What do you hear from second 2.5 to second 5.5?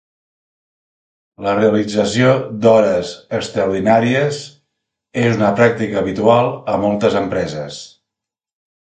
d'hores extraordinàries és